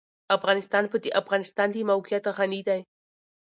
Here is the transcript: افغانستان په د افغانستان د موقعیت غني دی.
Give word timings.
افغانستان 0.37 0.83
په 0.91 0.97
د 1.03 1.05
افغانستان 1.21 1.67
د 1.71 1.77
موقعیت 1.89 2.25
غني 2.37 2.61
دی. 2.67 2.81